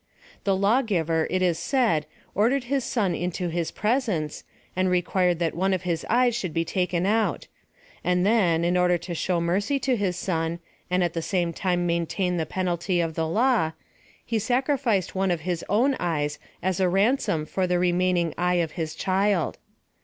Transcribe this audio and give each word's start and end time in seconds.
The 0.45 0.55
lawgiver, 0.55 1.27
it 1.29 1.43
is 1.43 1.59
said, 1.59 2.07
ordered 2.33 2.63
his 2.63 2.83
son 2.83 3.13
into 3.13 3.49
his 3.49 3.69
presence, 3.69 4.43
and 4.75 4.89
required 4.89 5.37
that 5.37 5.53
one 5.53 5.75
of 5.75 5.83
his 5.83 6.07
eyes 6.09 6.33
should 6.33 6.55
be 6.55 6.65
taken 6.65 7.05
out; 7.05 7.45
and 8.03 8.25
then, 8.25 8.63
in 8.65 8.77
order 8.77 8.97
to 8.97 9.13
show 9.13 9.39
mercy 9.39 9.77
to 9.81 9.95
his 9.95 10.15
son, 10.17 10.57
and 10.89 11.03
at 11.03 11.13
the 11.13 11.21
same 11.21 11.53
time 11.53 11.85
maintain 11.85 12.37
the 12.37 12.47
penalty 12.47 12.99
of 12.99 13.13
the 13.13 13.27
law, 13.27 13.73
he 14.25 14.39
sacrificed 14.39 15.13
one 15.13 15.29
of 15.29 15.41
his 15.41 15.63
own 15.69 15.95
eyes 15.99 16.39
as 16.63 16.79
a 16.79 16.89
ransom 16.89 17.45
for 17.45 17.67
the 17.67 17.77
remaining 17.77 18.33
eye 18.39 18.55
of 18.55 18.71
his 18.71 18.95
child. 18.95 19.59